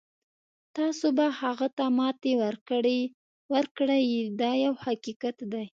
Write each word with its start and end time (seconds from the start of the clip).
تاسو 0.75 1.07
به 1.17 1.25
هغه 1.41 1.67
ته 1.77 1.85
ماتې 1.97 2.33
ورکړئ 3.53 4.11
دا 4.41 4.51
یو 4.65 4.73
حقیقت 4.85 5.37
دی. 5.51 5.65